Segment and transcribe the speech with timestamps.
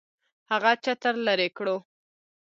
[0.51, 1.77] هغه چتر لري کړو.